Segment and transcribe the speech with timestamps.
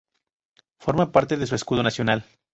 [0.79, 2.25] Forma parte de su escudo nacional.